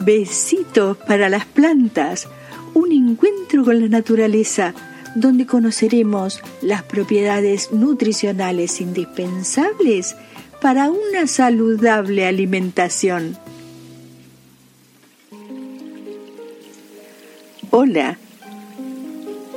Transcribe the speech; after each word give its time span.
Besitos 0.00 0.96
para 0.96 1.28
las 1.28 1.44
plantas, 1.44 2.28
un 2.74 2.92
encuentro 2.92 3.64
con 3.64 3.80
la 3.80 3.88
naturaleza 3.88 4.74
donde 5.14 5.46
conoceremos 5.46 6.40
las 6.62 6.82
propiedades 6.82 7.72
nutricionales 7.72 8.80
indispensables 8.80 10.14
para 10.60 10.90
una 10.90 11.26
saludable 11.26 12.26
alimentación. 12.26 13.36
Hola, 17.70 18.18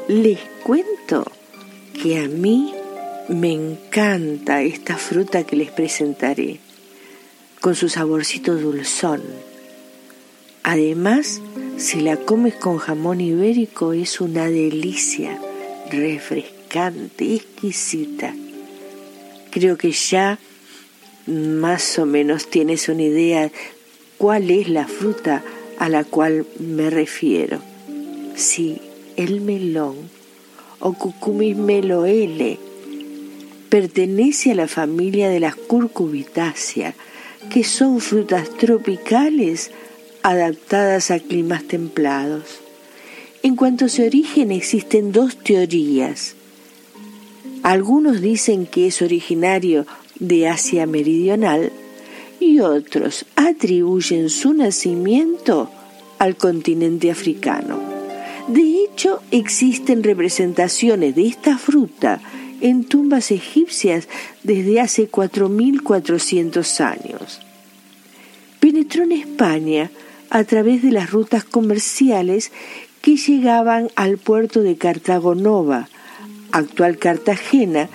les 0.07 0.39
cuento 0.63 1.25
que 2.01 2.19
a 2.19 2.27
mí 2.27 2.73
me 3.29 3.53
encanta 3.53 4.61
esta 4.61 4.97
fruta 4.97 5.43
que 5.43 5.55
les 5.55 5.71
presentaré, 5.71 6.59
con 7.61 7.75
su 7.75 7.87
saborcito 7.87 8.55
dulzón. 8.55 9.21
Además, 10.63 11.41
si 11.77 12.01
la 12.01 12.17
comes 12.17 12.55
con 12.55 12.77
jamón 12.77 13.19
ibérico 13.19 13.93
es 13.93 14.21
una 14.21 14.49
delicia, 14.49 15.39
refrescante, 15.89 17.35
exquisita. 17.35 18.35
Creo 19.49 19.77
que 19.77 19.91
ya 19.91 20.37
más 21.25 21.97
o 21.99 22.05
menos 22.05 22.49
tienes 22.49 22.89
una 22.89 23.03
idea 23.03 23.51
cuál 24.17 24.51
es 24.51 24.69
la 24.69 24.87
fruta 24.87 25.43
a 25.79 25.89
la 25.89 26.03
cual 26.03 26.45
me 26.59 26.89
refiero. 26.89 27.59
Sí, 28.35 28.79
el 29.15 29.41
melón 29.41 29.95
o 30.79 30.93
Cucumis 30.93 31.57
meloele 31.57 32.59
pertenece 33.69 34.51
a 34.51 34.55
la 34.55 34.67
familia 34.67 35.29
de 35.29 35.39
las 35.39 35.55
curcubitáceas, 35.55 36.93
que 37.51 37.63
son 37.63 37.99
frutas 37.99 38.49
tropicales 38.57 39.71
adaptadas 40.23 41.11
a 41.11 41.19
climas 41.19 41.63
templados. 41.63 42.59
En 43.43 43.55
cuanto 43.55 43.85
a 43.85 43.89
su 43.89 44.03
origen 44.03 44.51
existen 44.51 45.11
dos 45.11 45.37
teorías. 45.37 46.35
Algunos 47.63 48.21
dicen 48.21 48.65
que 48.65 48.87
es 48.87 49.01
originario 49.01 49.85
de 50.19 50.47
Asia 50.47 50.85
Meridional 50.85 51.71
y 52.39 52.59
otros 52.59 53.25
atribuyen 53.35 54.29
su 54.29 54.53
nacimiento 54.53 55.69
al 56.19 56.35
continente 56.35 57.09
africano. 57.09 57.79
De 58.47 58.83
hecho, 58.83 59.21
existen 59.31 60.03
representaciones 60.03 61.15
de 61.15 61.27
esta 61.27 61.57
fruta 61.57 62.19
en 62.61 62.83
tumbas 62.83 63.31
egipcias 63.31 64.07
desde 64.43 64.79
hace 64.79 65.09
4.400 65.09 66.79
años. 66.81 67.41
Penetró 68.59 69.03
en 69.03 69.13
España 69.13 69.91
a 70.31 70.45
través 70.45 70.81
de 70.81 70.91
las 70.91 71.11
rutas 71.11 71.43
comerciales 71.43 72.51
que 73.01 73.17
llegaban 73.17 73.89
al 73.95 74.17
puerto 74.17 74.61
de 74.61 74.77
Cartago 74.77 75.35
Nova, 75.35 75.89
actual 76.51 76.97
Cartagena, 76.97 77.89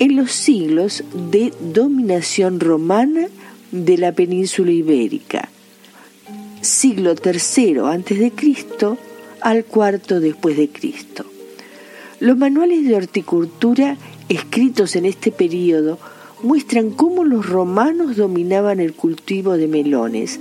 en 0.00 0.16
los 0.16 0.32
siglos 0.32 1.04
de 1.30 1.52
dominación 1.60 2.58
romana 2.58 3.28
de 3.70 3.96
la 3.96 4.10
península 4.12 4.72
ibérica, 4.72 5.48
siglo 6.60 7.14
III 7.14 7.78
a.C. 7.78 8.32
al 9.40 9.64
cuarto 9.64 10.18
después 10.18 10.56
de 10.56 10.68
Cristo. 10.68 11.24
Los 12.18 12.36
manuales 12.36 12.84
de 12.84 12.96
horticultura 12.96 13.96
escritos 14.28 14.96
en 14.96 15.06
este 15.06 15.30
periodo 15.30 15.98
muestran 16.42 16.90
cómo 16.90 17.24
los 17.24 17.48
romanos 17.48 18.16
dominaban 18.16 18.80
el 18.80 18.94
cultivo 18.94 19.56
de 19.56 19.68
melones, 19.68 20.40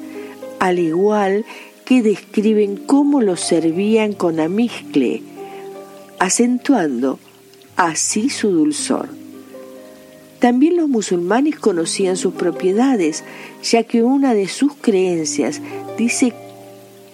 al 0.61 0.77
igual 0.77 1.43
que 1.85 2.03
describen 2.03 2.77
cómo 2.77 3.19
los 3.19 3.39
servían 3.39 4.13
con 4.13 4.39
amizcle, 4.39 5.23
acentuando 6.19 7.17
así 7.75 8.29
su 8.29 8.51
dulzor. 8.51 9.09
También 10.37 10.77
los 10.77 10.87
musulmanes 10.87 11.55
conocían 11.55 12.15
sus 12.15 12.35
propiedades, 12.35 13.23
ya 13.63 13.83
que 13.83 14.03
una 14.03 14.35
de 14.35 14.47
sus 14.47 14.75
creencias 14.75 15.61
dice 15.97 16.31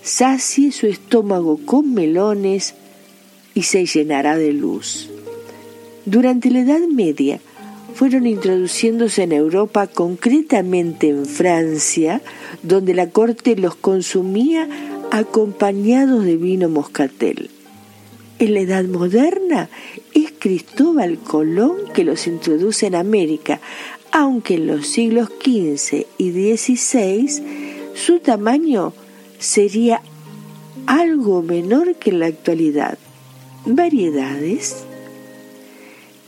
sacie 0.04 0.74
su 0.74 0.88
estómago 0.88 1.58
con 1.66 1.94
melones, 1.94 2.76
y 3.54 3.64
se 3.64 3.86
llenará 3.86 4.38
de 4.38 4.52
luz. 4.52 5.10
Durante 6.06 6.52
la 6.52 6.60
Edad 6.60 6.82
Media 6.82 7.40
fueron 7.98 8.28
introduciéndose 8.28 9.24
en 9.24 9.32
Europa, 9.32 9.88
concretamente 9.88 11.10
en 11.10 11.26
Francia, 11.26 12.22
donde 12.62 12.94
la 12.94 13.10
corte 13.10 13.56
los 13.56 13.74
consumía 13.74 14.70
acompañados 15.10 16.24
de 16.24 16.38
vino 16.38 16.70
moscatel. 16.70 17.50
En 18.38 18.54
la 18.54 18.60
Edad 18.60 18.84
Moderna 18.86 19.68
es 20.14 20.32
Cristóbal 20.38 21.18
Colón 21.18 21.74
que 21.96 22.04
los 22.04 22.28
introduce 22.28 22.86
en 22.86 22.94
América, 22.94 23.60
aunque 24.12 24.56
en 24.56 24.68
los 24.68 24.86
siglos 24.86 25.30
XV 25.44 26.06
y 26.20 26.56
XVI 26.56 27.42
su 27.96 28.20
tamaño 28.20 28.94
sería 29.40 30.04
algo 30.86 31.42
menor 31.42 31.96
que 31.96 32.12
en 32.12 32.20
la 32.20 32.28
actualidad 32.28 33.00
variedades. 33.66 34.86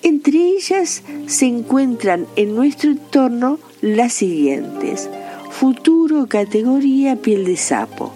Entre 0.01 0.37
ellas 0.37 1.03
se 1.27 1.45
encuentran 1.45 2.25
en 2.35 2.55
nuestro 2.55 2.91
entorno 2.91 3.59
las 3.81 4.13
siguientes. 4.13 5.09
Futuro, 5.51 6.27
categoría, 6.27 7.15
piel 7.15 7.45
de 7.45 7.57
sapo. 7.57 8.13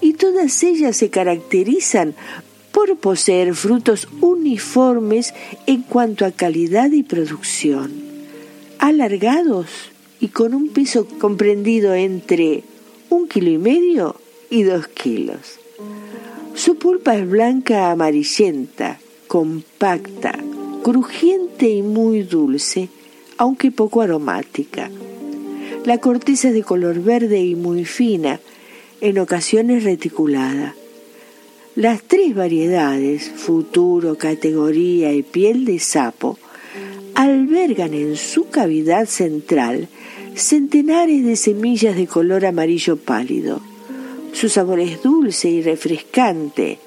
Y 0.00 0.14
todas 0.14 0.62
ellas 0.62 0.96
se 0.96 1.10
caracterizan 1.10 2.14
por 2.72 2.96
poseer 2.96 3.54
frutos 3.54 4.08
uniformes 4.20 5.32
en 5.66 5.82
cuanto 5.82 6.26
a 6.26 6.32
calidad 6.32 6.90
y 6.90 7.04
producción, 7.04 7.92
alargados 8.78 9.68
y 10.20 10.28
con 10.28 10.54
un 10.54 10.68
peso 10.68 11.06
comprendido 11.18 11.94
entre 11.94 12.64
un 13.10 13.28
kilo 13.28 13.50
y 13.50 13.58
medio 13.58 14.16
y 14.50 14.64
dos 14.64 14.88
kilos. 14.88 15.60
Su 16.54 16.76
pulpa 16.76 17.16
es 17.16 17.28
blanca 17.28 17.90
amarillenta, 17.90 18.98
compacta, 19.28 20.38
crujiente 20.84 21.68
y 21.68 21.82
muy 21.82 22.22
dulce, 22.22 22.88
aunque 23.36 23.72
poco 23.72 24.02
aromática. 24.02 24.88
La 25.84 25.98
corteza 25.98 26.48
es 26.48 26.54
de 26.54 26.62
color 26.62 27.02
verde 27.02 27.40
y 27.40 27.56
muy 27.56 27.84
fina, 27.84 28.38
en 29.00 29.18
ocasiones 29.18 29.82
reticulada. 29.82 30.76
Las 31.74 32.04
tres 32.04 32.36
variedades, 32.36 33.28
futuro, 33.28 34.16
categoría 34.16 35.12
y 35.12 35.24
piel 35.24 35.64
de 35.64 35.80
sapo, 35.80 36.38
albergan 37.16 37.94
en 37.94 38.16
su 38.16 38.48
cavidad 38.48 39.06
central 39.06 39.88
centenares 40.36 41.24
de 41.24 41.34
semillas 41.34 41.96
de 41.96 42.06
color 42.06 42.46
amarillo 42.46 42.96
pálido 42.96 43.60
su 44.34 44.48
sabor 44.48 44.80
es 44.80 45.00
dulce 45.00 45.48
y 45.48 45.62
refrescante. 45.62 46.78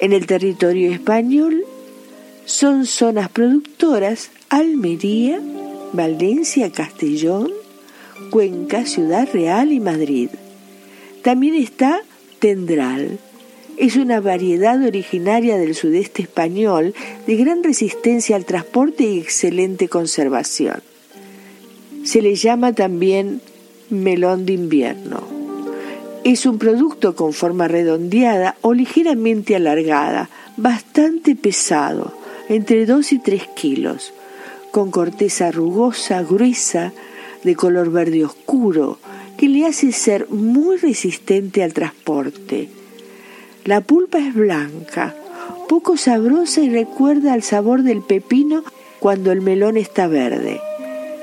En 0.00 0.14
el 0.14 0.26
territorio 0.26 0.90
español 0.90 1.64
son 2.46 2.86
zonas 2.86 3.28
productoras 3.30 4.30
Almería, 4.48 5.40
Valencia, 5.92 6.70
Castellón, 6.70 7.50
Cuenca, 8.30 8.86
Ciudad 8.86 9.28
Real 9.32 9.72
y 9.72 9.80
Madrid. 9.80 10.28
También 11.22 11.54
está 11.54 12.02
Tendral. 12.38 13.18
Es 13.76 13.96
una 13.96 14.20
variedad 14.20 14.80
originaria 14.84 15.56
del 15.56 15.74
sudeste 15.74 16.22
español 16.22 16.94
de 17.26 17.36
gran 17.36 17.64
resistencia 17.64 18.36
al 18.36 18.44
transporte 18.44 19.04
y 19.04 19.18
excelente 19.18 19.88
conservación. 19.88 20.82
Se 22.04 22.22
le 22.22 22.34
llama 22.36 22.72
también 22.72 23.40
melón 23.90 24.46
de 24.46 24.52
invierno. 24.52 25.22
Es 26.22 26.46
un 26.46 26.58
producto 26.58 27.16
con 27.16 27.32
forma 27.32 27.66
redondeada 27.66 28.56
o 28.60 28.74
ligeramente 28.74 29.56
alargada, 29.56 30.30
bastante 30.56 31.34
pesado, 31.34 32.12
entre 32.48 32.86
2 32.86 33.12
y 33.12 33.18
3 33.18 33.46
kilos, 33.48 34.12
con 34.70 34.90
corteza 34.90 35.50
rugosa, 35.50 36.22
gruesa, 36.22 36.92
de 37.42 37.54
color 37.54 37.90
verde 37.90 38.24
oscuro, 38.24 38.98
que 39.36 39.48
le 39.48 39.66
hace 39.66 39.92
ser 39.92 40.28
muy 40.28 40.76
resistente 40.76 41.62
al 41.62 41.72
transporte. 41.72 42.68
La 43.64 43.80
pulpa 43.80 44.18
es 44.18 44.34
blanca, 44.34 45.14
poco 45.68 45.96
sabrosa 45.96 46.60
y 46.60 46.70
recuerda 46.70 47.32
al 47.32 47.42
sabor 47.42 47.82
del 47.82 48.02
pepino 48.02 48.62
cuando 49.00 49.32
el 49.32 49.40
melón 49.40 49.76
está 49.76 50.06
verde. 50.06 50.60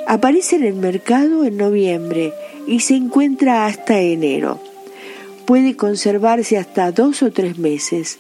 Aparece 0.08 0.58
en 0.58 0.64
el 0.64 0.74
mercado 0.74 1.46
en 1.46 1.58
noviembre 1.58 2.34
y 2.68 2.82
se 2.82 2.96
encuentra 2.96 3.66
hasta 3.66 4.00
enero 4.00 4.60
puede 5.52 5.76
conservarse 5.76 6.58
hasta 6.58 6.94
dos 6.94 7.22
o 7.24 7.32
tres 7.32 7.58
meses. 7.58 8.20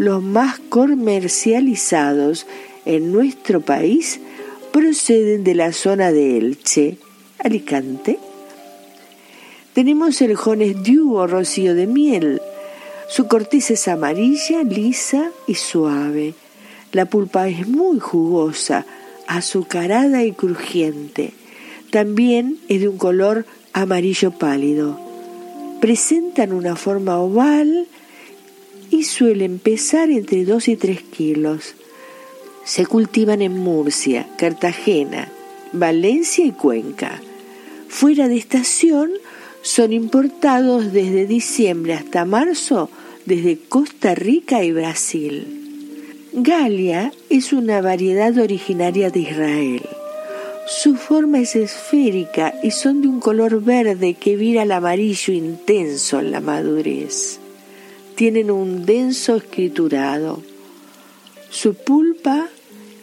Los 0.00 0.22
más 0.22 0.58
comercializados 0.70 2.46
en 2.86 3.12
nuestro 3.12 3.60
país 3.60 4.18
proceden 4.72 5.44
de 5.44 5.54
la 5.54 5.74
zona 5.74 6.10
de 6.10 6.38
Elche, 6.38 6.96
Alicante. 7.38 8.18
Tenemos 9.74 10.22
el 10.22 10.36
Jones 10.36 10.76
o 11.06 11.26
rocío 11.26 11.74
de 11.74 11.86
miel. 11.86 12.40
Su 13.10 13.26
corteza 13.28 13.74
es 13.74 13.88
amarilla, 13.88 14.62
lisa 14.62 15.32
y 15.46 15.56
suave. 15.56 16.32
La 16.92 17.04
pulpa 17.04 17.48
es 17.48 17.68
muy 17.68 18.00
jugosa, 18.00 18.86
azucarada 19.26 20.24
y 20.24 20.32
crujiente. 20.32 21.34
También 21.90 22.56
es 22.70 22.80
de 22.80 22.88
un 22.88 22.96
color 22.96 23.44
amarillo 23.74 24.30
pálido. 24.30 24.98
Presentan 25.82 26.54
una 26.54 26.74
forma 26.74 27.18
oval 27.18 27.86
y 28.90 29.04
suelen 29.04 29.58
pesar 29.58 30.10
entre 30.10 30.44
2 30.44 30.68
y 30.68 30.76
3 30.76 31.02
kilos. 31.02 31.74
Se 32.64 32.86
cultivan 32.86 33.42
en 33.42 33.58
Murcia, 33.58 34.26
Cartagena, 34.36 35.32
Valencia 35.72 36.44
y 36.44 36.52
Cuenca. 36.52 37.20
Fuera 37.88 38.28
de 38.28 38.36
estación 38.36 39.10
son 39.62 39.92
importados 39.92 40.92
desde 40.92 41.26
diciembre 41.26 41.94
hasta 41.94 42.24
marzo 42.24 42.90
desde 43.26 43.58
Costa 43.58 44.14
Rica 44.14 44.64
y 44.64 44.72
Brasil. 44.72 45.60
Galia 46.32 47.12
es 47.28 47.52
una 47.52 47.80
variedad 47.80 48.36
originaria 48.38 49.10
de 49.10 49.20
Israel. 49.20 49.82
Su 50.66 50.94
forma 50.94 51.40
es 51.40 51.56
esférica 51.56 52.54
y 52.62 52.70
son 52.70 53.02
de 53.02 53.08
un 53.08 53.20
color 53.20 53.60
verde 53.62 54.14
que 54.14 54.36
vira 54.36 54.62
al 54.62 54.70
amarillo 54.70 55.32
intenso 55.34 56.20
en 56.20 56.30
la 56.30 56.40
madurez. 56.40 57.40
Tienen 58.20 58.50
un 58.50 58.84
denso 58.84 59.36
escriturado. 59.36 60.42
Su 61.48 61.72
pulpa 61.72 62.48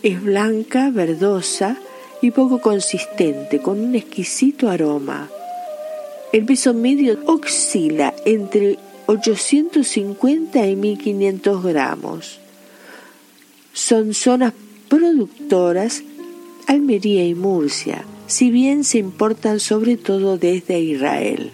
es 0.04 0.22
blanca, 0.22 0.92
verdosa 0.92 1.80
y 2.22 2.30
poco 2.30 2.62
consistente, 2.62 3.58
con 3.58 3.80
un 3.80 3.96
exquisito 3.96 4.70
aroma. 4.70 5.28
El 6.32 6.46
peso 6.46 6.76
medio 6.76 7.18
oscila 7.26 8.14
entre 8.26 8.78
850 9.08 10.68
y 10.68 10.76
1500 10.76 11.64
gramos. 11.64 12.40
Son 13.74 14.14
zonas 14.14 14.54
productoras 14.88 16.04
Almería 16.68 17.26
y 17.26 17.34
Murcia, 17.34 18.06
si 18.28 18.52
bien 18.52 18.84
se 18.84 19.00
importan 19.00 19.60
sobre 19.60 19.98
todo 19.98 20.38
desde 20.38 20.80
Israel. 20.80 21.50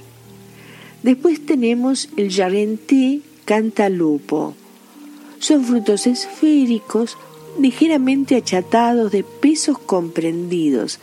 Después 1.01 1.45
tenemos 1.45 2.09
el 2.18 2.27
Yarentí 2.27 3.24
cantalupo. 3.45 4.56
Son 5.40 5.63
frutos 5.63 6.07
esféricos, 6.07 7.18
ligeramente 7.60 8.36
achatados 8.36 9.12
de 9.12 9.24
pesos 9.24 9.78
comprendidos 9.78 11.00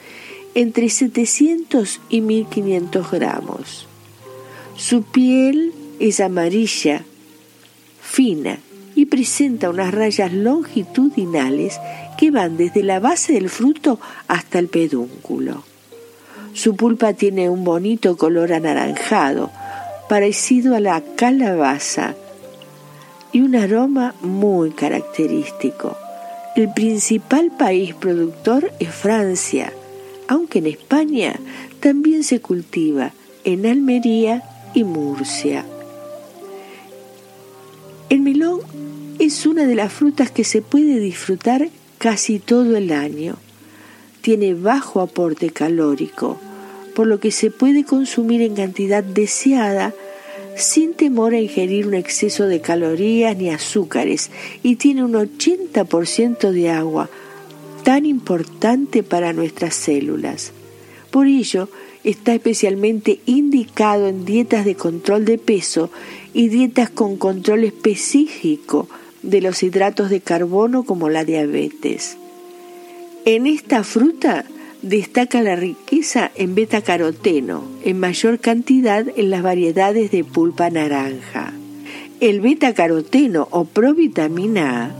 entre 0.54 0.88
700 0.88 2.00
y 2.08 2.20
1500 2.20 3.10
gramos. 3.10 3.86
Su 4.76 5.02
piel 5.02 5.72
es 5.98 6.20
amarilla, 6.20 7.04
fina 8.00 8.58
y 8.94 9.06
presenta 9.06 9.70
unas 9.70 9.94
rayas 9.94 10.32
longitudinales 10.32 11.78
que 12.18 12.30
van 12.30 12.56
desde 12.56 12.82
la 12.82 12.98
base 13.00 13.34
del 13.34 13.48
fruto 13.48 14.00
hasta 14.26 14.58
el 14.58 14.68
pedúnculo. 14.68 15.64
Su 16.52 16.74
pulpa 16.74 17.12
tiene 17.12 17.48
un 17.48 17.64
bonito 17.64 18.16
color 18.16 18.52
anaranjado, 18.52 19.50
parecido 20.08 20.74
a 20.74 20.80
la 20.80 21.00
calabaza, 21.16 22.14
y 23.32 23.40
un 23.40 23.56
aroma 23.56 24.14
muy 24.20 24.70
característico. 24.70 25.96
El 26.56 26.72
principal 26.72 27.50
país 27.50 27.94
productor 27.94 28.72
es 28.80 28.88
Francia, 28.88 29.72
aunque 30.28 30.58
en 30.58 30.66
España 30.66 31.34
también 31.80 32.24
se 32.24 32.40
cultiva 32.40 33.12
en 33.44 33.66
Almería 33.66 34.42
y 34.74 34.84
Murcia. 34.84 35.64
El 38.08 38.20
melón 38.20 38.60
es 39.18 39.46
una 39.46 39.66
de 39.66 39.74
las 39.74 39.92
frutas 39.92 40.30
que 40.30 40.44
se 40.44 40.62
puede 40.62 40.98
disfrutar 40.98 41.68
casi 41.98 42.38
todo 42.38 42.76
el 42.76 42.90
año. 42.92 43.36
Tiene 44.20 44.54
bajo 44.54 45.00
aporte 45.00 45.50
calórico, 45.50 46.38
por 46.94 47.06
lo 47.06 47.20
que 47.20 47.30
se 47.30 47.50
puede 47.50 47.84
consumir 47.84 48.42
en 48.42 48.54
cantidad 48.54 49.04
deseada 49.04 49.94
sin 50.56 50.94
temor 50.94 51.34
a 51.34 51.40
ingerir 51.40 51.86
un 51.86 51.94
exceso 51.94 52.46
de 52.46 52.60
calorías 52.60 53.36
ni 53.36 53.50
azúcares 53.50 54.30
y 54.62 54.76
tiene 54.76 55.04
un 55.04 55.12
80% 55.12 56.50
de 56.50 56.70
agua, 56.70 57.08
tan 57.82 58.06
importante 58.06 59.02
para 59.02 59.32
nuestras 59.32 59.74
células. 59.74 60.52
Por 61.10 61.26
ello, 61.26 61.68
está 62.04 62.34
especialmente 62.34 63.20
indicado 63.26 64.06
en 64.06 64.24
dietas 64.24 64.64
de 64.64 64.74
control 64.74 65.24
de 65.24 65.38
peso 65.38 65.90
y 66.32 66.48
dietas 66.48 66.90
con 66.90 67.16
control 67.16 67.64
específico 67.64 68.88
de 69.22 69.40
los 69.40 69.62
hidratos 69.62 70.10
de 70.10 70.20
carbono 70.20 70.84
como 70.84 71.08
la 71.08 71.24
diabetes. 71.24 72.16
En 73.24 73.46
esta 73.46 73.84
fruta 73.84 74.46
destaca 74.82 75.42
la 75.42 75.56
riqueza 75.56 76.30
en 76.34 76.54
beta-caroteno, 76.54 77.64
en 77.84 77.98
mayor 77.98 78.38
cantidad 78.38 79.06
en 79.14 79.30
las 79.30 79.42
variedades 79.42 80.10
de 80.10 80.24
pulpa 80.24 80.70
naranja. 80.70 81.52
El 82.20 82.40
beta-caroteno 82.40 83.48
o 83.50 83.64
provitamina 83.64 84.84
A 84.84 84.90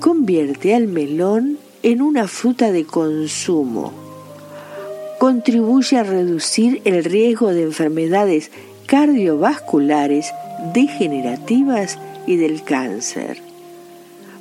convierte 0.00 0.74
al 0.74 0.86
melón 0.86 1.58
en 1.82 2.02
una 2.02 2.28
fruta 2.28 2.72
de 2.72 2.84
consumo. 2.84 3.92
Contribuye 5.18 5.96
a 5.96 6.04
reducir 6.04 6.80
el 6.84 7.04
riesgo 7.04 7.52
de 7.52 7.62
enfermedades 7.62 8.50
cardiovasculares 8.86 10.32
degenerativas 10.72 11.98
y 12.26 12.36
del 12.36 12.62
cáncer. 12.62 13.42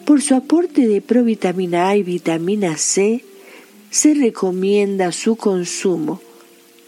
Por 0.05 0.21
su 0.21 0.35
aporte 0.35 0.87
de 0.87 1.01
provitamina 1.01 1.89
A 1.89 1.97
y 1.97 2.03
vitamina 2.03 2.77
C, 2.77 3.23
se 3.89 4.13
recomienda 4.13 5.11
su 5.11 5.35
consumo, 5.35 6.21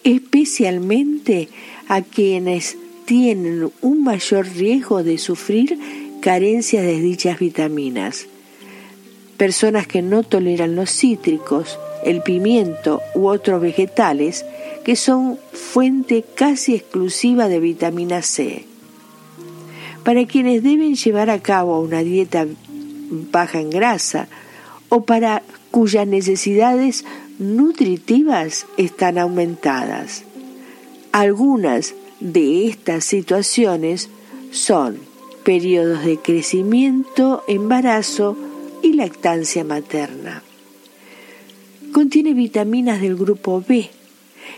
especialmente 0.04 1.50
a 1.88 2.02
quienes 2.02 2.78
tienen 3.06 3.72
un 3.82 4.04
mayor 4.04 4.48
riesgo 4.48 5.04
de 5.04 5.18
sufrir 5.18 5.80
carencia 6.22 6.82
de 6.82 7.00
dichas 7.00 7.40
vitaminas. 7.40 8.28
Personas 9.38 9.88
que 9.88 10.02
no 10.02 10.24
toleran 10.24 10.76
los 10.76 10.92
cítricos, 10.92 11.80
el 12.04 12.22
pimiento 12.22 13.02
u 13.16 13.28
otros 13.28 13.62
vegetales 13.62 14.46
que 14.84 14.96
son 14.96 15.38
fuente 15.54 16.24
casi 16.36 16.76
exclusiva 16.76 17.48
de 17.48 17.60
vitamina 17.60 18.22
C. 18.22 18.66
Para 20.04 20.26
quienes 20.26 20.64
deben 20.64 20.96
llevar 20.96 21.30
a 21.30 21.40
cabo 21.40 21.80
una 21.82 22.00
dieta 22.00 22.48
baja 23.32 23.60
en 23.60 23.70
grasa 23.70 24.28
o 24.90 25.04
para 25.04 25.44
cuyas 25.72 26.08
necesidades 26.08 27.06
nutritivas 27.38 28.66
están 28.78 29.18
aumentadas. 29.18 30.24
Algunas 31.12 31.96
de 32.20 32.68
estas 32.68 33.06
situaciones 33.06 34.10
son 34.52 34.98
periodos 35.44 36.04
de 36.04 36.18
crecimiento, 36.18 37.44
embarazo 37.48 38.38
y 38.84 38.94
lactancia 38.94 39.64
materna. 39.64 40.44
Contiene 41.92 42.34
vitaminas 42.34 43.02
del 43.02 43.16
grupo 43.16 43.64
B, 43.68 43.90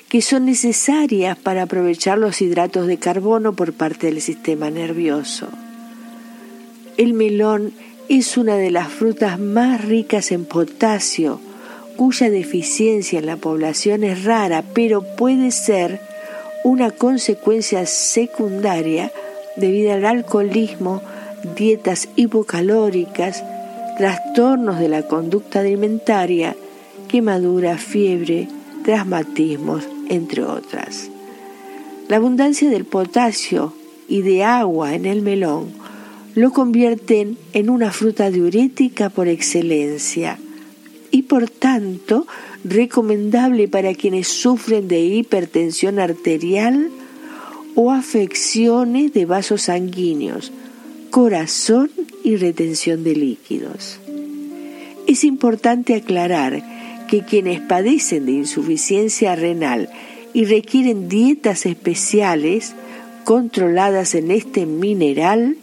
que 0.10 0.22
son 0.22 0.46
necesarias 0.46 1.38
para 1.38 1.64
aprovechar 1.64 2.18
los 2.18 2.42
hidratos 2.42 2.88
de 2.88 2.98
carbono 2.98 3.54
por 3.54 3.74
parte 3.74 4.08
del 4.08 4.22
sistema 4.22 4.70
nervioso. 4.70 5.48
El 6.98 7.14
melón 7.14 7.74
es 8.20 8.36
una 8.36 8.58
de 8.58 8.72
las 8.72 8.90
frutas 8.90 9.40
más 9.40 9.86
ricas 9.86 10.34
en 10.34 10.44
potasio, 10.44 11.40
cuya 11.96 12.30
deficiencia 12.30 13.20
en 13.20 13.26
la 13.26 13.38
población 13.38 14.04
es 14.04 14.26
rara, 14.26 14.66
pero 14.74 15.02
puede 15.02 15.52
ser 15.52 16.02
una 16.66 16.92
consecuencia 16.92 17.86
secundaria 17.86 19.14
debido 19.56 19.94
al 19.94 20.04
alcoholismo, 20.04 21.02
dietas 21.56 22.10
hipocalóricas, 22.18 23.46
trastornos 23.98 24.78
de 24.78 24.90
la 24.90 25.04
conducta 25.04 25.62
alimentaria, 25.62 26.58
quemadura, 27.08 27.78
fiebre, 27.78 28.50
trasmatismos, 28.84 29.88
entre 30.10 30.44
otras. 30.44 31.10
La 32.10 32.18
abundancia 32.18 32.70
del 32.70 32.84
potasio 32.84 33.74
y 34.10 34.22
de 34.22 34.44
agua 34.44 34.96
en 34.96 35.06
el 35.06 35.22
melón 35.22 35.81
lo 36.36 36.52
convierten 36.52 37.38
en 37.54 37.70
una 37.70 37.92
fruta 37.92 38.30
diurética 38.32 39.10
por 39.10 39.28
excelencia 39.28 40.40
y 41.12 41.24
por 41.24 41.50
tanto 41.50 42.26
recomendable 42.64 43.68
para 43.68 43.94
quienes 43.94 44.28
sufren 44.28 44.88
de 44.88 45.02
hipertensión 45.02 46.00
arterial 46.00 46.90
o 47.76 47.92
afecciones 47.92 49.14
de 49.14 49.26
vasos 49.26 49.64
sanguíneos, 49.64 50.52
corazón 51.10 51.90
y 52.24 52.36
retención 52.38 53.04
de 53.04 53.16
líquidos. 53.16 54.00
Es 55.08 55.24
importante 55.24 55.96
aclarar 55.96 56.64
que 57.10 57.24
quienes 57.24 57.60
padecen 57.60 58.26
de 58.26 58.34
insuficiencia 58.34 59.36
renal 59.36 59.90
y 60.34 60.46
requieren 60.46 61.10
dietas 61.10 61.66
especiales 61.66 62.74
controladas 63.26 64.16
en 64.16 64.32
este 64.32 64.66
mineral, 64.66 65.58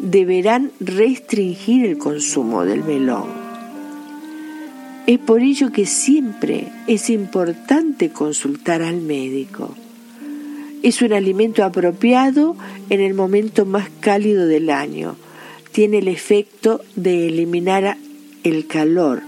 deberán 0.00 0.72
restringir 0.80 1.84
el 1.84 1.98
consumo 1.98 2.64
del 2.64 2.82
melón. 2.82 3.28
Es 5.06 5.18
por 5.18 5.40
ello 5.42 5.72
que 5.72 5.86
siempre 5.86 6.68
es 6.86 7.10
importante 7.10 8.10
consultar 8.10 8.82
al 8.82 9.00
médico. 9.00 9.74
Es 10.82 11.02
un 11.02 11.12
alimento 11.12 11.64
apropiado 11.64 12.56
en 12.88 13.00
el 13.00 13.14
momento 13.14 13.66
más 13.66 13.90
cálido 14.00 14.46
del 14.46 14.70
año. 14.70 15.16
Tiene 15.72 15.98
el 15.98 16.08
efecto 16.08 16.80
de 16.96 17.26
eliminar 17.26 17.98
el 18.44 18.66
calor, 18.66 19.22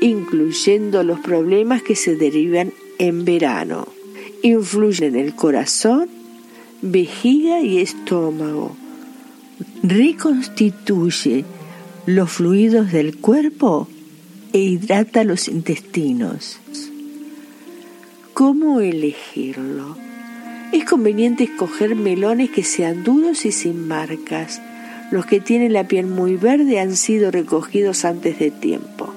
incluyendo 0.00 1.02
los 1.02 1.18
problemas 1.20 1.82
que 1.82 1.96
se 1.96 2.14
derivan 2.14 2.72
en 2.98 3.24
verano. 3.24 3.88
Influye 4.42 5.06
en 5.06 5.16
el 5.16 5.34
corazón, 5.34 6.08
vejiga 6.82 7.60
y 7.60 7.78
estómago. 7.78 8.76
Reconstituye 9.86 11.44
los 12.06 12.32
fluidos 12.32 12.90
del 12.90 13.18
cuerpo 13.18 13.86
e 14.54 14.58
hidrata 14.60 15.24
los 15.24 15.46
intestinos. 15.46 16.58
¿Cómo 18.32 18.80
elegirlo? 18.80 19.98
Es 20.72 20.86
conveniente 20.86 21.44
escoger 21.44 21.96
melones 21.96 22.48
que 22.48 22.64
sean 22.64 23.04
duros 23.04 23.44
y 23.44 23.52
sin 23.52 23.86
marcas. 23.86 24.62
Los 25.10 25.26
que 25.26 25.40
tienen 25.40 25.74
la 25.74 25.86
piel 25.86 26.06
muy 26.06 26.36
verde 26.36 26.80
han 26.80 26.96
sido 26.96 27.30
recogidos 27.30 28.06
antes 28.06 28.38
de 28.38 28.50
tiempo. 28.50 29.12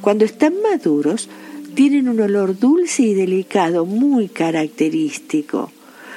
Cuando 0.00 0.24
están 0.24 0.54
maduros, 0.62 1.28
tienen 1.74 2.08
un 2.08 2.20
olor 2.20 2.56
dulce 2.56 3.02
y 3.02 3.14
delicado 3.14 3.84
muy 3.84 4.28
característico. 4.28 5.72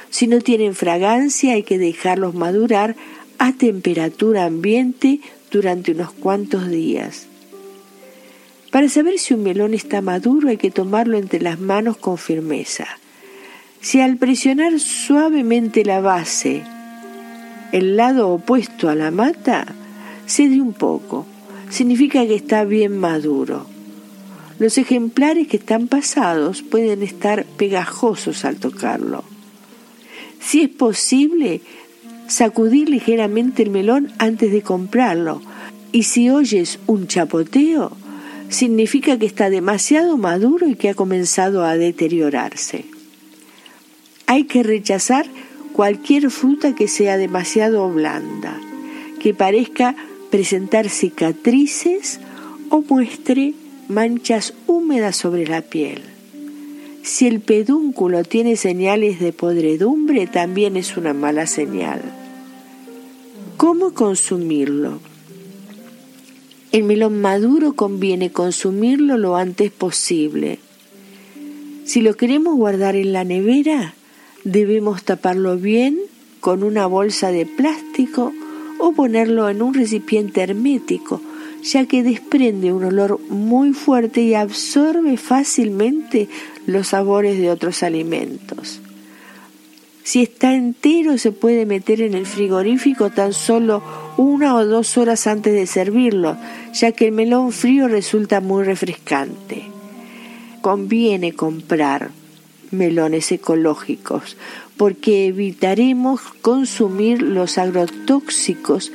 Si 0.08 0.28
no 0.28 0.40
tienen 0.40 0.76
fragancia 0.76 1.54
hay 1.54 1.64
que 1.64 1.78
dejarlos 1.78 2.34
madurar 2.34 2.94
a 3.42 3.52
temperatura 3.52 4.44
ambiente 4.44 5.18
durante 5.50 5.90
unos 5.90 6.12
cuantos 6.12 6.68
días. 6.68 7.26
Para 8.70 8.88
saber 8.88 9.18
si 9.18 9.34
un 9.34 9.42
melón 9.42 9.74
está 9.74 10.00
maduro 10.00 10.48
hay 10.48 10.58
que 10.58 10.70
tomarlo 10.70 11.18
entre 11.18 11.40
las 11.40 11.58
manos 11.58 11.96
con 11.96 12.18
firmeza. 12.18 12.86
Si 13.80 14.00
al 14.00 14.16
presionar 14.16 14.78
suavemente 14.78 15.84
la 15.84 16.00
base, 16.00 16.62
el 17.72 17.96
lado 17.96 18.28
opuesto 18.28 18.88
a 18.88 18.94
la 18.94 19.10
mata, 19.10 19.66
cede 20.24 20.60
un 20.60 20.72
poco, 20.72 21.26
significa 21.68 22.24
que 22.24 22.36
está 22.36 22.62
bien 22.62 22.96
maduro. 22.96 23.66
Los 24.60 24.78
ejemplares 24.78 25.48
que 25.48 25.56
están 25.56 25.88
pasados 25.88 26.62
pueden 26.62 27.02
estar 27.02 27.44
pegajosos 27.44 28.44
al 28.44 28.58
tocarlo. 28.58 29.24
Si 30.38 30.60
es 30.60 30.68
posible, 30.68 31.60
sacudir 32.32 32.88
ligeramente 32.88 33.62
el 33.62 33.68
melón 33.68 34.10
antes 34.18 34.50
de 34.52 34.62
comprarlo. 34.62 35.42
Y 35.92 36.04
si 36.04 36.30
oyes 36.30 36.78
un 36.86 37.06
chapoteo, 37.06 37.92
significa 38.48 39.18
que 39.18 39.26
está 39.26 39.50
demasiado 39.50 40.16
maduro 40.16 40.66
y 40.66 40.74
que 40.74 40.88
ha 40.88 40.94
comenzado 40.94 41.64
a 41.64 41.76
deteriorarse. 41.76 42.86
Hay 44.26 44.44
que 44.44 44.62
rechazar 44.62 45.26
cualquier 45.74 46.30
fruta 46.30 46.74
que 46.74 46.88
sea 46.88 47.18
demasiado 47.18 47.90
blanda, 47.90 48.58
que 49.20 49.34
parezca 49.34 49.94
presentar 50.30 50.88
cicatrices 50.88 52.18
o 52.70 52.80
muestre 52.80 53.52
manchas 53.88 54.54
húmedas 54.66 55.16
sobre 55.16 55.46
la 55.46 55.60
piel. 55.60 56.00
Si 57.02 57.26
el 57.26 57.40
pedúnculo 57.40 58.24
tiene 58.24 58.56
señales 58.56 59.20
de 59.20 59.34
podredumbre, 59.34 60.26
también 60.26 60.78
es 60.78 60.96
una 60.96 61.12
mala 61.12 61.46
señal. 61.46 62.21
¿Cómo 63.72 63.94
consumirlo? 63.94 65.00
El 66.72 66.82
melón 66.84 67.22
maduro 67.22 67.72
conviene 67.72 68.30
consumirlo 68.30 69.16
lo 69.16 69.34
antes 69.34 69.70
posible. 69.70 70.58
Si 71.86 72.02
lo 72.02 72.14
queremos 72.14 72.54
guardar 72.54 72.96
en 72.96 73.14
la 73.14 73.24
nevera, 73.24 73.94
Debemos 74.44 75.04
taparlo 75.04 75.56
bien 75.56 75.98
con 76.40 76.64
una 76.64 76.84
bolsa 76.84 77.32
de 77.32 77.46
plástico 77.46 78.34
o 78.78 78.92
ponerlo 78.92 79.48
en 79.48 79.62
un 79.62 79.72
recipiente 79.72 80.42
hermético, 80.42 81.22
ya 81.62 81.86
que 81.86 82.02
desprende 82.02 82.74
un 82.74 82.84
olor 82.84 83.20
muy 83.30 83.72
fuerte 83.72 84.20
y 84.20 84.34
absorbe 84.34 85.16
fácilmente 85.16 86.28
los 86.66 86.88
sabores 86.88 87.38
de 87.38 87.50
otros 87.50 87.82
alimentos. 87.82 88.81
Si 90.04 90.22
está 90.22 90.54
entero 90.54 91.16
se 91.16 91.32
puede 91.32 91.64
meter 91.64 92.00
en 92.00 92.14
el 92.14 92.26
frigorífico 92.26 93.10
tan 93.10 93.32
solo 93.32 93.82
una 94.16 94.56
o 94.56 94.66
dos 94.66 94.98
horas 94.98 95.26
antes 95.26 95.52
de 95.52 95.66
servirlo, 95.66 96.36
ya 96.72 96.92
que 96.92 97.06
el 97.06 97.12
melón 97.12 97.52
frío 97.52 97.88
resulta 97.88 98.40
muy 98.40 98.64
refrescante. 98.64 99.62
Conviene 100.60 101.32
comprar 101.32 102.10
melones 102.72 103.30
ecológicos, 103.30 104.36
porque 104.76 105.26
evitaremos 105.26 106.20
consumir 106.40 107.22
los 107.22 107.58
agrotóxicos 107.58 108.90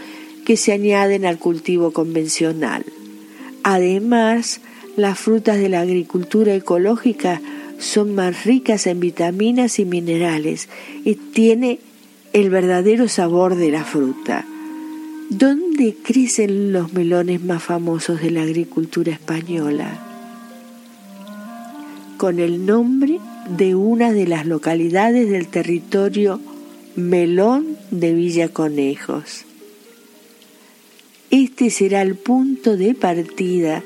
que 0.46 0.58
se 0.58 0.74
añaden 0.74 1.26
al 1.26 1.38
cultivo 1.38 1.92
convencional. 1.92 2.86
Además, 3.64 4.62
las 4.96 5.20
frutas 5.20 5.58
de 5.58 5.70
la 5.70 5.82
agricultura 5.82 6.56
ecológica 6.56 7.42
son 7.80 8.16
más 8.16 8.46
ricas 8.46 8.88
en 8.88 9.00
vitaminas 9.00 9.80
y 9.80 9.86
minerales 9.86 10.70
y 11.04 11.16
tiene 11.16 11.80
el 12.34 12.50
verdadero 12.50 13.08
sabor 13.08 13.56
de 13.56 13.72
la 13.72 13.84
fruta. 13.84 14.46
¿Dónde 15.30 15.96
crecen 16.02 16.72
los 16.72 16.94
melones 16.94 17.44
más 17.44 17.64
famosos 17.64 18.22
de 18.22 18.32
la 18.32 18.44
agricultura 18.44 19.12
española? 19.12 20.04
Con 22.18 22.40
el 22.40 22.66
nombre 22.66 23.20
de 23.50 23.76
una 23.76 24.12
de 24.12 24.28
las 24.28 24.46
localidades 24.46 25.30
del 25.30 25.48
territorio 25.48 26.40
Melón 26.96 27.78
de 27.92 28.14
Villa 28.14 28.50
Conejos. 28.50 29.46
Este 31.30 31.70
será 31.70 32.02
el 32.02 32.16
punto 32.16 32.78
de 32.78 32.94
partida 32.94 33.84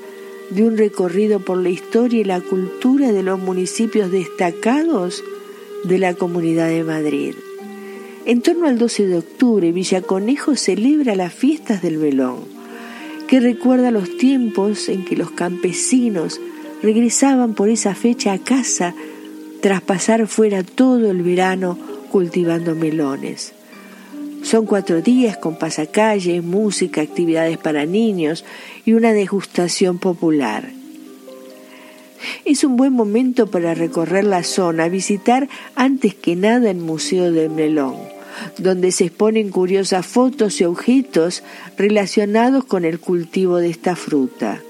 de 0.51 0.63
un 0.63 0.77
recorrido 0.77 1.39
por 1.39 1.57
la 1.57 1.69
historia 1.69 2.19
y 2.19 2.23
la 2.25 2.41
cultura 2.41 3.11
de 3.11 3.23
los 3.23 3.39
municipios 3.39 4.11
destacados 4.11 5.23
de 5.83 5.97
la 5.97 6.13
Comunidad 6.13 6.67
de 6.67 6.83
Madrid. 6.83 7.35
En 8.25 8.41
torno 8.41 8.67
al 8.67 8.77
12 8.77 9.07
de 9.07 9.17
octubre, 9.17 9.71
Villaconejo 9.71 10.55
celebra 10.55 11.15
las 11.15 11.33
fiestas 11.33 11.81
del 11.81 11.97
melón, 11.97 12.39
que 13.27 13.39
recuerda 13.39 13.91
los 13.91 14.17
tiempos 14.17 14.89
en 14.89 15.05
que 15.05 15.15
los 15.15 15.31
campesinos 15.31 16.39
regresaban 16.83 17.53
por 17.53 17.69
esa 17.69 17.95
fecha 17.95 18.33
a 18.33 18.37
casa 18.37 18.93
tras 19.61 19.81
pasar 19.81 20.27
fuera 20.27 20.63
todo 20.63 21.09
el 21.09 21.23
verano 21.23 21.77
cultivando 22.11 22.75
melones. 22.75 23.53
Son 24.43 24.65
cuatro 24.65 25.01
días 25.01 25.37
con 25.37 25.57
pasacalles, 25.57 26.43
música, 26.43 27.01
actividades 27.01 27.57
para 27.57 27.85
niños 27.85 28.43
y 28.85 28.93
una 28.93 29.13
degustación 29.13 29.99
popular. 29.99 30.69
Es 32.45 32.63
un 32.63 32.75
buen 32.75 32.93
momento 32.93 33.47
para 33.47 33.73
recorrer 33.73 34.23
la 34.23 34.43
zona, 34.43 34.89
visitar 34.89 35.47
antes 35.75 36.15
que 36.15 36.35
nada 36.35 36.71
el 36.71 36.77
Museo 36.77 37.31
del 37.31 37.49
Melón, 37.49 37.95
donde 38.57 38.91
se 38.91 39.05
exponen 39.05 39.49
curiosas 39.49 40.05
fotos 40.05 40.59
y 40.59 40.65
objetos 40.65 41.43
relacionados 41.77 42.65
con 42.65 42.85
el 42.85 42.99
cultivo 42.99 43.57
de 43.57 43.69
esta 43.69 43.95
fruta. 43.95 44.61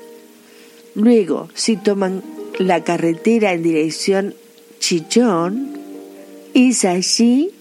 Luego, 0.96 1.50
si 1.54 1.78
toman 1.78 2.22
la 2.60 2.84
carretera 2.84 3.54
en 3.54 3.64
dirección 3.64 4.36
Chichón, 4.80 5.80
es 6.54 6.84
allí 6.84 7.52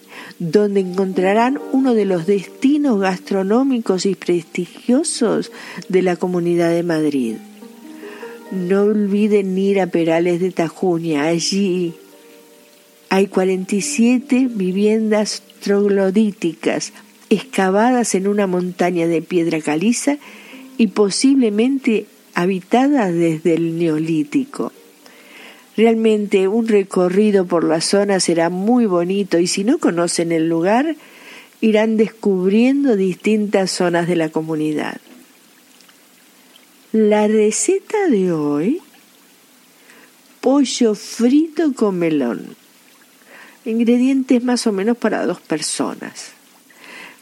donde 0.41 0.81
encontrarán 0.81 1.61
uno 1.71 1.95
de 1.95 2.07
los 2.07 2.27
destinos 2.27 2.99
gastronómicos 2.99 4.07
y 4.07 4.17
prestigiosos 4.17 5.53
de 5.89 6.03
la 6.03 6.17
Comunidad 6.17 6.71
de 6.71 6.83
Madrid. 6.83 7.37
No 8.51 8.83
olviden 8.83 9.57
ir 9.57 9.81
a 9.81 9.87
Perales 9.87 10.41
de 10.41 10.51
Tajuña, 10.51 11.25
allí 11.25 11.95
hay 13.11 13.27
47 13.27 14.49
viviendas 14.51 15.43
troglodíticas 15.61 16.93
excavadas 17.29 18.15
en 18.15 18.29
una 18.29 18.47
montaña 18.47 19.09
de 19.09 19.21
piedra 19.21 19.61
caliza 19.61 20.17
y 20.79 20.87
posiblemente 20.87 22.07
habitadas 22.35 23.13
desde 23.13 23.55
el 23.55 23.79
Neolítico. 23.79 24.73
Realmente 25.81 26.47
un 26.47 26.69
recorrido 26.69 27.47
por 27.47 27.65
la 27.65 27.81
zona 27.81 28.21
será 28.21 28.51
muy 28.51 28.85
bonito 28.85 29.39
y 29.39 29.47
si 29.47 29.65
no 29.65 29.79
conocen 29.79 30.31
el 30.31 30.47
lugar, 30.47 30.95
irán 31.63 31.97
descubriendo 31.97 32.97
distintas 32.97 33.71
zonas 33.71 34.07
de 34.07 34.15
la 34.15 34.29
comunidad. 34.29 35.01
La 36.93 37.27
receta 37.29 38.09
de 38.11 38.31
hoy, 38.31 38.83
pollo 40.43 40.95
frito 40.95 41.73
con 41.73 41.99
melón. 41.99 42.57
Ingredientes 43.65 44.45
más 44.45 44.67
o 44.67 44.73
menos 44.73 44.99
para 44.99 45.25
dos 45.25 45.41
personas. 45.41 46.33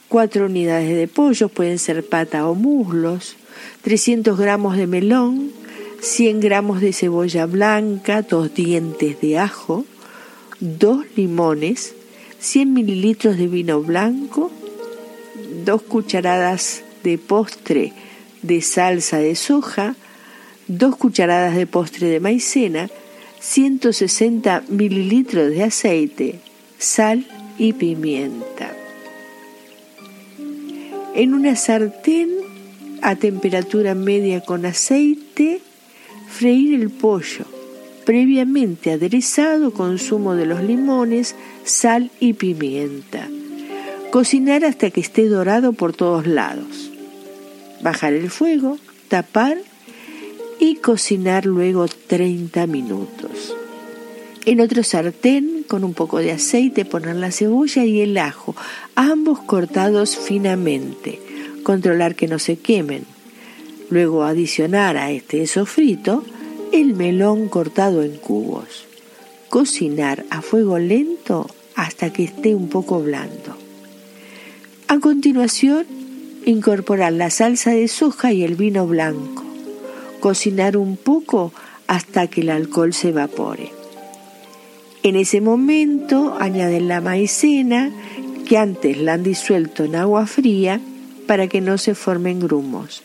Cuatro 0.08 0.46
unidades 0.46 0.96
de 0.96 1.06
pollo, 1.06 1.48
pueden 1.48 1.78
ser 1.78 2.04
pata 2.04 2.48
o 2.48 2.56
muslos, 2.56 3.36
300 3.82 4.36
gramos 4.36 4.76
de 4.76 4.88
melón, 4.88 5.52
100 6.00 6.40
gramos 6.40 6.80
de 6.80 6.92
cebolla 6.92 7.46
blanca, 7.46 8.22
dos 8.22 8.54
dientes 8.54 9.20
de 9.20 9.38
ajo, 9.38 9.84
dos 10.60 11.04
limones, 11.16 11.94
100 12.38 12.72
mililitros 12.72 13.36
de 13.36 13.48
vino 13.48 13.82
blanco, 13.82 14.50
dos 15.64 15.82
cucharadas 15.82 16.82
de 17.02 17.18
postre 17.18 17.92
de 18.42 18.60
salsa 18.60 19.18
de 19.18 19.34
soja, 19.34 19.96
dos 20.68 20.96
cucharadas 20.96 21.56
de 21.56 21.66
postre 21.66 22.06
de 22.06 22.20
maicena, 22.20 22.90
160 23.40 24.64
mililitros 24.68 25.50
de 25.50 25.64
aceite, 25.64 26.40
sal 26.78 27.26
y 27.58 27.72
pimienta. 27.72 28.74
En 31.14 31.34
una 31.34 31.56
sartén 31.56 32.30
a 33.02 33.16
temperatura 33.16 33.94
media 33.94 34.40
con 34.40 34.64
aceite, 34.64 35.60
freír 36.38 36.80
el 36.80 36.90
pollo, 36.90 37.44
previamente 38.06 38.92
aderezado 38.92 39.72
con 39.72 39.98
zumo 39.98 40.36
de 40.36 40.46
los 40.46 40.62
limones, 40.62 41.34
sal 41.64 42.12
y 42.20 42.34
pimienta. 42.34 43.28
Cocinar 44.12 44.64
hasta 44.64 44.90
que 44.90 45.00
esté 45.00 45.28
dorado 45.28 45.72
por 45.72 45.94
todos 45.94 46.28
lados. 46.28 46.92
Bajar 47.82 48.12
el 48.12 48.30
fuego, 48.30 48.78
tapar 49.08 49.58
y 50.60 50.76
cocinar 50.76 51.44
luego 51.44 51.86
30 51.88 52.68
minutos. 52.68 53.56
En 54.46 54.60
otro 54.60 54.84
sartén, 54.84 55.64
con 55.66 55.82
un 55.82 55.92
poco 55.92 56.18
de 56.18 56.30
aceite, 56.30 56.84
poner 56.84 57.16
la 57.16 57.32
cebolla 57.32 57.84
y 57.84 58.00
el 58.00 58.16
ajo, 58.16 58.54
ambos 58.94 59.40
cortados 59.40 60.16
finamente. 60.16 61.20
Controlar 61.64 62.14
que 62.14 62.28
no 62.28 62.38
se 62.38 62.56
quemen. 62.58 63.17
Luego 63.90 64.24
adicionar 64.24 64.96
a 64.96 65.10
este 65.10 65.46
sofrito 65.46 66.24
el 66.72 66.94
melón 66.94 67.48
cortado 67.48 68.02
en 68.02 68.16
cubos. 68.16 68.86
Cocinar 69.48 70.24
a 70.30 70.42
fuego 70.42 70.78
lento 70.78 71.46
hasta 71.74 72.12
que 72.12 72.24
esté 72.24 72.54
un 72.54 72.68
poco 72.68 73.00
blando. 73.00 73.56
A 74.88 74.98
continuación, 75.00 75.86
incorporar 76.44 77.12
la 77.12 77.30
salsa 77.30 77.70
de 77.70 77.88
soja 77.88 78.32
y 78.32 78.42
el 78.42 78.56
vino 78.56 78.86
blanco. 78.86 79.44
Cocinar 80.20 80.76
un 80.76 80.96
poco 80.96 81.52
hasta 81.86 82.26
que 82.26 82.42
el 82.42 82.50
alcohol 82.50 82.92
se 82.92 83.10
evapore. 83.10 83.72
En 85.02 85.16
ese 85.16 85.40
momento 85.40 86.36
añaden 86.38 86.88
la 86.88 87.00
maicena 87.00 87.90
que 88.46 88.58
antes 88.58 88.98
la 88.98 89.14
han 89.14 89.22
disuelto 89.22 89.84
en 89.84 89.94
agua 89.94 90.26
fría 90.26 90.80
para 91.26 91.46
que 91.46 91.60
no 91.60 91.78
se 91.78 91.94
formen 91.94 92.40
grumos. 92.40 93.02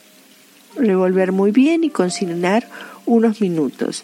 Revolver 0.77 1.31
muy 1.31 1.51
bien 1.51 1.83
y 1.83 1.89
cocinar 1.89 2.67
unos 3.05 3.41
minutos. 3.41 4.03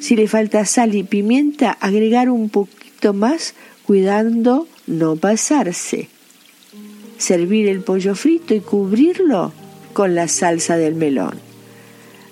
Si 0.00 0.16
le 0.16 0.28
falta 0.28 0.64
sal 0.64 0.94
y 0.94 1.02
pimienta, 1.02 1.72
agregar 1.72 2.30
un 2.30 2.50
poquito 2.50 3.12
más 3.12 3.54
cuidando 3.84 4.68
no 4.86 5.16
pasarse. 5.16 6.08
Servir 7.16 7.68
el 7.68 7.80
pollo 7.80 8.14
frito 8.14 8.54
y 8.54 8.60
cubrirlo 8.60 9.52
con 9.92 10.14
la 10.14 10.28
salsa 10.28 10.76
del 10.76 10.94
melón. 10.94 11.38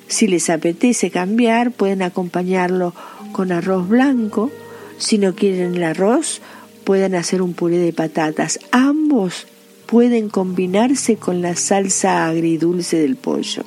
Si 0.09 0.29
les 0.29 0.49
apetece 0.51 1.11
cambiar, 1.11 1.73
pueden 1.73 2.03
acompañarlo 2.03 2.95
con 3.33 3.51
arroz 3.51 3.89
blanco. 3.89 4.53
Si 4.99 5.19
no 5.19 5.35
quieren 5.35 5.75
el 5.75 5.83
arroz, 5.83 6.41
pueden 6.85 7.17
hacer 7.17 7.43
un 7.43 7.55
puré 7.55 7.79
de 7.79 7.93
patatas. 7.93 8.61
Ambos 8.71 9.47
pueden 9.87 10.29
combinarse 10.29 11.17
con 11.17 11.43
la 11.43 11.57
salsa 11.57 12.27
agridulce 12.27 12.99
del 12.99 13.17
pollo 13.17 13.65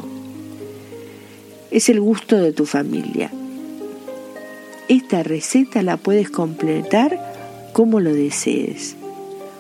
es 1.72 1.90
el 1.90 2.00
gusto 2.00 2.38
de 2.38 2.52
tu 2.52 2.66
familia. 2.66 3.32
Esta 4.88 5.24
receta 5.24 5.84
la 5.84 5.98
puedes 5.98 6.30
completar 6.30 7.20
como 7.74 8.00
lo 8.00 8.14
desees. 8.14 8.96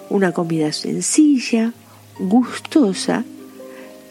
Una 0.09 0.31
comida 0.31 0.71
sencilla, 0.71 1.73
gustosa 2.17 3.25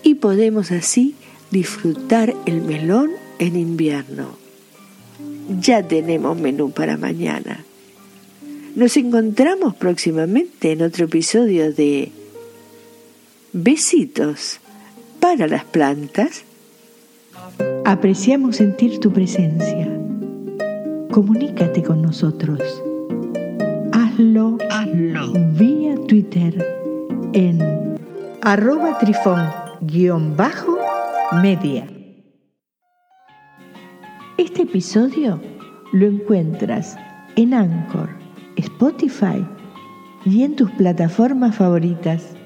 y 0.05 0.14
podemos 0.14 0.70
así 0.70 1.14
disfrutar 1.51 2.35
el 2.46 2.62
melón 2.62 3.11
en 3.40 3.57
invierno. 3.57 4.37
Ya 5.61 5.83
tenemos 5.83 6.38
menú 6.38 6.70
para 6.70 6.96
mañana. 6.96 7.64
Nos 8.77 8.96
encontramos 8.96 9.75
próximamente 9.75 10.70
en 10.70 10.83
otro 10.83 11.07
episodio 11.07 11.73
de 11.73 12.12
Besitos 13.53 14.61
para 15.21 15.47
las 15.47 15.65
plantas 15.65 16.45
Apreciamos 17.85 18.57
sentir 18.57 18.99
tu 19.01 19.13
presencia. 19.13 19.89
Comunícate 21.11 21.83
con 21.83 22.01
nosotros. 22.03 22.61
Hazlo, 23.93 24.59
Hazlo. 24.71 25.33
vía 25.55 25.95
Twitter 26.07 26.67
en 27.33 27.99
arroba 28.43 28.99
trifón-media. 28.99 31.87
Este 34.37 34.63
episodio 34.63 35.41
lo 35.93 36.07
encuentras 36.07 36.97
en 37.37 37.55
Anchor, 37.55 38.11
Spotify 38.57 39.47
y 40.27 40.43
en 40.43 40.57
tus 40.57 40.71
plataformas 40.73 41.57
favoritas. 41.57 42.38